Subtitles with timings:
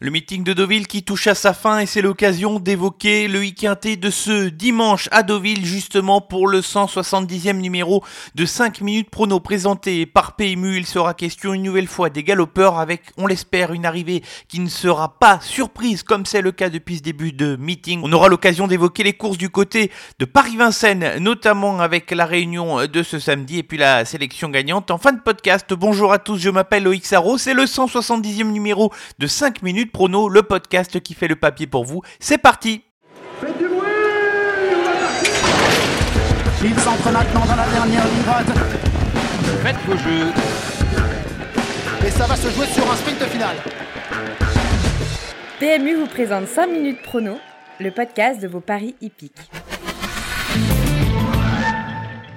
[0.00, 3.96] Le meeting de Deauville qui touche à sa fin et c'est l'occasion d'évoquer le week-endé
[3.96, 8.04] de ce dimanche à Deauville justement pour le 170e numéro
[8.36, 10.76] de 5 minutes prono présenté par PMU.
[10.76, 14.68] Il sera question une nouvelle fois des galopeurs avec, on l'espère, une arrivée qui ne
[14.68, 18.00] sera pas surprise comme c'est le cas depuis ce début de meeting.
[18.04, 19.90] On aura l'occasion d'évoquer les courses du côté
[20.20, 24.92] de Paris-Vincennes, notamment avec la réunion de ce samedi et puis la sélection gagnante.
[24.92, 28.92] En fin de podcast, bonjour à tous, je m'appelle Loïc Sarro, c'est le 170e numéro
[29.18, 32.02] de 5 minutes Prono, le podcast qui fait le papier pour vous.
[32.20, 32.82] C'est parti
[33.40, 33.88] Faites du bruit
[36.64, 38.46] Il s'entre maintenant dans la dernière ligne droite.
[39.62, 40.32] Faites vos jeux.
[42.06, 43.56] Et ça va se jouer sur un sprint final.
[45.58, 47.38] PMU vous présente 5 minutes prono,
[47.80, 49.50] le podcast de vos paris hippiques.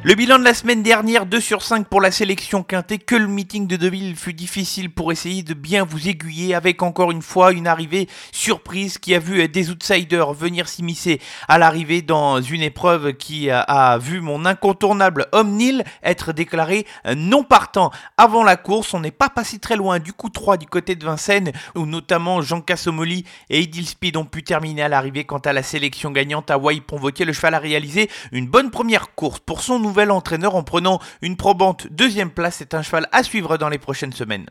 [0.04, 3.28] Le bilan de la semaine dernière, 2 sur 5 pour la sélection quintée, que le
[3.28, 7.52] meeting de Deauville fut difficile pour essayer de bien vous aiguiller avec encore une fois
[7.52, 13.14] une arrivée surprise qui a vu des outsiders venir s'immiscer à l'arrivée dans une épreuve
[13.14, 17.92] qui a, vu mon incontournable homme Nil être déclaré non partant.
[18.18, 21.06] Avant la course, on n'est pas passé très loin du coup 3 du côté de
[21.06, 25.54] Vincennes où notamment Jean Cassomoli et Edil Speed ont pu terminer à l'arrivée quant à
[25.54, 26.82] la sélection gagnante à Wai.
[27.20, 31.00] Le cheval a réalisé une bonne première course pour son nouveau nouvel entraîneur en prenant
[31.22, 32.56] une probante deuxième place.
[32.60, 34.46] C'est un cheval à suivre dans les prochaines semaines.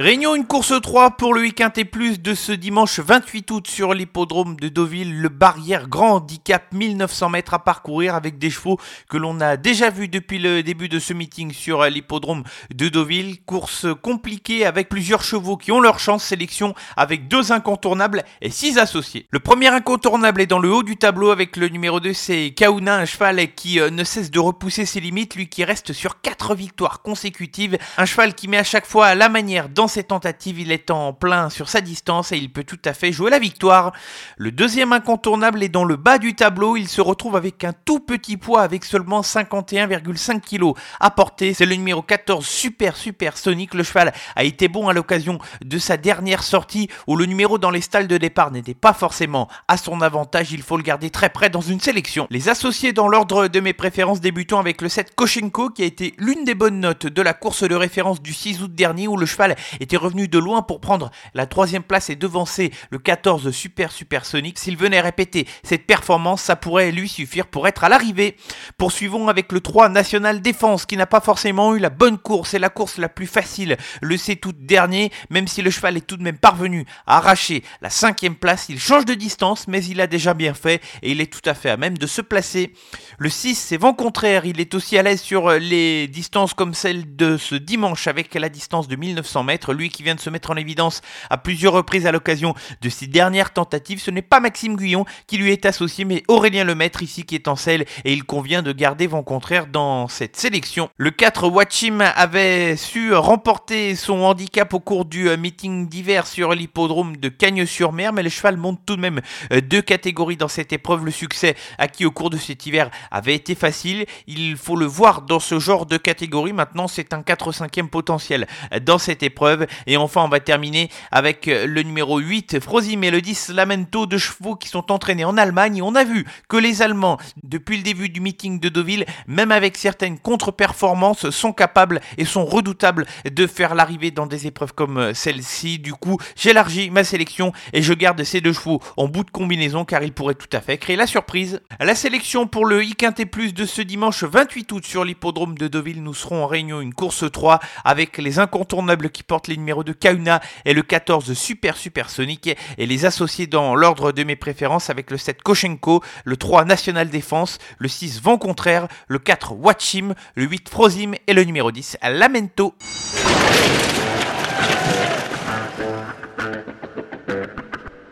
[0.00, 3.94] Réunion une course 3 pour le week-end et plus de ce dimanche 28 août sur
[3.94, 5.20] l'hippodrome de Deauville.
[5.20, 8.78] Le barrière grand handicap 1900 mètres à parcourir avec des chevaux
[9.10, 13.42] que l'on a déjà vus depuis le début de ce meeting sur l'hippodrome de Deauville.
[13.44, 16.22] Course compliquée avec plusieurs chevaux qui ont leur chance.
[16.22, 19.26] Sélection avec deux incontournables et six associés.
[19.32, 22.98] Le premier incontournable est dans le haut du tableau avec le numéro 2, c'est Kauna,
[22.98, 25.34] un cheval qui euh, ne cesse de repousser ses limites.
[25.34, 27.76] Lui qui reste sur quatre victoires consécutives.
[27.96, 31.12] Un cheval qui met à chaque fois la manière dans ses tentatives, il est en
[31.12, 33.92] plein sur sa distance et il peut tout à fait jouer la victoire.
[34.36, 36.76] Le deuxième incontournable est dans le bas du tableau.
[36.76, 41.54] Il se retrouve avec un tout petit poids avec seulement 51,5 kg à porter.
[41.54, 43.74] C'est le numéro 14 Super Super Sonic.
[43.74, 47.70] Le cheval a été bon à l'occasion de sa dernière sortie où le numéro dans
[47.70, 50.52] les stalles de départ n'était pas forcément à son avantage.
[50.52, 52.26] Il faut le garder très près dans une sélection.
[52.30, 56.14] Les associés dans l'ordre de mes préférences débutons avec le 7 Koshenko qui a été
[56.18, 59.26] l'une des bonnes notes de la course de référence du 6 août dernier où le
[59.26, 63.92] cheval était revenu de loin pour prendre la troisième place et devancer le 14 Super
[63.92, 64.58] Super Sonic.
[64.58, 68.36] S'il venait répéter cette performance, ça pourrait lui suffire pour être à l'arrivée.
[68.76, 72.58] Poursuivons avec le 3 National Défense qui n'a pas forcément eu la bonne course et
[72.58, 76.16] la course la plus facile le sait tout dernier, même si le cheval est tout
[76.16, 78.66] de même parvenu à arracher la cinquième place.
[78.68, 81.54] Il change de distance, mais il a déjà bien fait et il est tout à
[81.54, 82.72] fait à même de se placer.
[83.18, 84.44] Le 6, c'est vent contraire.
[84.44, 88.48] Il est aussi à l'aise sur les distances comme celle de ce dimanche avec la
[88.48, 89.67] distance de 1900 mètres.
[89.72, 93.06] Lui qui vient de se mettre en évidence à plusieurs reprises à l'occasion de ses
[93.06, 94.00] dernières tentatives.
[94.00, 97.48] Ce n'est pas Maxime Guyon qui lui est associé, mais Aurélien Lemaître ici qui est
[97.48, 100.88] en selle et il convient de garder vent contraire dans cette sélection.
[100.96, 106.52] Le 4 Watchim avait su remporter son handicap au cours du euh, meeting d'hiver sur
[106.54, 109.20] l'hippodrome de Cagnes-sur-Mer, mais le cheval monte tout de même
[109.52, 111.04] euh, deux catégories dans cette épreuve.
[111.04, 114.06] Le succès acquis au cours de cet hiver avait été facile.
[114.26, 116.52] Il faut le voir dans ce genre de catégorie.
[116.52, 118.46] Maintenant, c'est un 4-5e potentiel
[118.82, 123.10] dans cette épreuve et enfin, on va terminer avec euh, le numéro 8, Frosim et
[123.10, 125.82] le 10, Lamento, de chevaux qui sont entraînés en Allemagne.
[125.82, 129.76] On a vu que les Allemands, depuis le début du meeting de Deauville, même avec
[129.76, 135.14] certaines contre-performances, sont capables et sont redoutables de faire l'arrivée dans des épreuves comme euh,
[135.14, 135.78] celle-ci.
[135.78, 139.84] Du coup, j'élargis ma sélection et je garde ces deux chevaux en bout de combinaison
[139.84, 141.60] car ils pourraient tout à fait créer la surprise.
[141.80, 146.02] La sélection pour le IQT Plus de ce dimanche 28 août sur l'hippodrome de Deauville,
[146.02, 149.92] nous serons en réunion une course 3 avec les incontournables qui portent les numéro de
[149.92, 154.90] Kauna et le 14 Super Super Sonic et les associer dans l'ordre de mes préférences
[154.90, 160.14] avec le 7 Koshenko, le 3 National Défense, le 6 Vent Contraire, le 4 Watchim,
[160.34, 162.74] le 8 Frozim et le numéro 10 Lamento.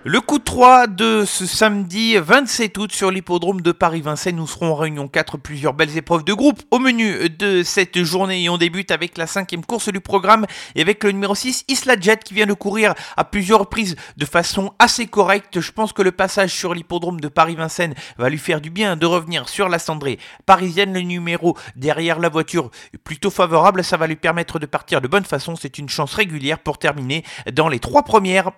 [0.08, 4.70] Le coup de 3 de ce samedi 27 août sur l'hippodrome de Paris-Vincennes, nous serons
[4.70, 8.56] en réunion 4, plusieurs belles épreuves de groupe au menu de cette journée et on
[8.56, 12.34] débute avec la cinquième course du programme et avec le numéro 6 Isla Jet qui
[12.34, 15.58] vient de courir à plusieurs reprises de façon assez correcte.
[15.58, 19.06] Je pense que le passage sur l'hippodrome de Paris-Vincennes va lui faire du bien de
[19.06, 20.92] revenir sur la cendrée parisienne.
[20.92, 22.70] Le numéro derrière la voiture
[23.02, 25.56] plutôt favorable, ça va lui permettre de partir de bonne façon.
[25.56, 28.52] C'est une chance régulière pour terminer dans les trois premières.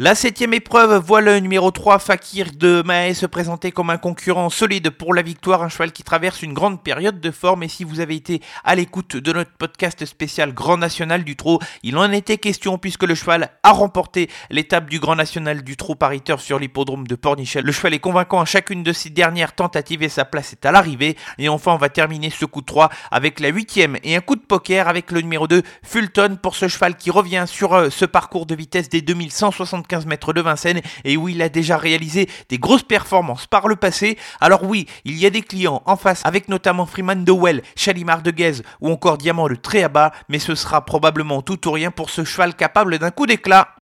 [0.00, 4.48] La septième épreuve voit le numéro 3 Fakir de Mahé se présenter comme un concurrent
[4.48, 7.82] solide pour la victoire, un cheval qui traverse une grande période de forme et si
[7.82, 12.12] vous avez été à l'écoute de notre podcast spécial Grand National du Trot, il en
[12.12, 16.60] était question puisque le cheval a remporté l'étape du Grand National du Trot pariteur sur
[16.60, 17.64] l'hippodrome de Pornichel.
[17.64, 20.70] Le cheval est convaincant à chacune de ses dernières tentatives et sa place est à
[20.70, 21.16] l'arrivée.
[21.38, 24.36] Et enfin on va terminer ce coup de 3 avec la huitième et un coup
[24.36, 28.04] de poker avec le numéro 2 Fulton pour ce cheval qui revient sur euh, ce
[28.04, 32.28] parcours de vitesse des 2160 15 mètres de Vincennes et où il a déjà réalisé
[32.48, 34.16] des grosses performances par le passé.
[34.40, 38.22] Alors oui, il y a des clients en face avec notamment Freeman de Well, Chalimard
[38.22, 42.10] de Guez ou encore Diamant de Tréaba, mais ce sera probablement tout ou rien pour
[42.10, 43.77] ce cheval capable d'un coup d'éclat.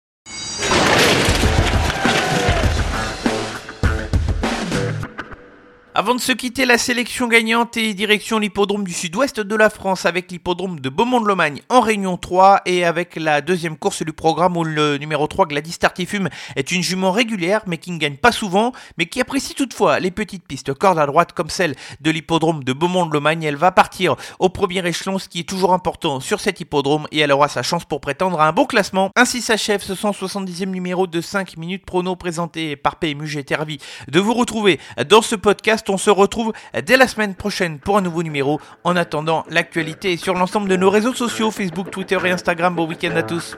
[5.98, 10.06] Avant de se quitter, la sélection gagnante est direction l'hippodrome du sud-ouest de la France
[10.06, 14.66] avec l'hippodrome de Beaumont-de-Lomagne en Réunion 3 et avec la deuxième course du programme où
[14.66, 16.28] le numéro 3 Gladys Tartifume
[16.58, 20.12] est une jument régulière mais qui ne gagne pas souvent mais qui apprécie toutefois les
[20.12, 23.44] petites pistes corde à droite comme celle de l'hippodrome de Beaumont-de-Lomagne.
[23.44, 27.20] Elle va partir au premier échelon ce qui est toujours important sur cet hippodrome et
[27.20, 29.12] elle aura sa chance pour prétendre à un bon classement.
[29.16, 33.46] Ainsi s'achève ce 170e numéro de 5 minutes prono présenté par PMU.
[33.58, 33.78] Ravi
[34.10, 34.78] de vous retrouver
[35.08, 36.54] dans ce podcast on se retrouve
[36.86, 38.60] dès la semaine prochaine pour un nouveau numéro.
[38.84, 42.76] En attendant, l'actualité sur l'ensemble de nos réseaux sociaux, Facebook, Twitter et Instagram.
[42.76, 43.58] Bon week-end à tous.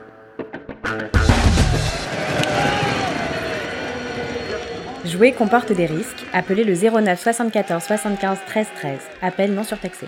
[5.05, 6.25] Jouer comporte des risques.
[6.33, 8.99] Appelez le 09 74 75 13 13.
[9.21, 10.07] Appel non surtaxé.